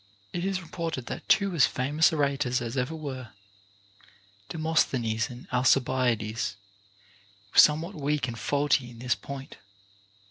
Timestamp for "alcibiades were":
5.53-7.59